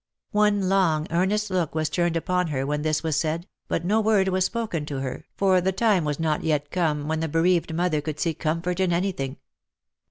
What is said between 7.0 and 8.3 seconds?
when the bereaved mother could